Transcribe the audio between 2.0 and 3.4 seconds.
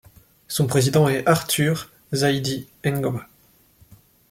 Z'ahidi Ngoma.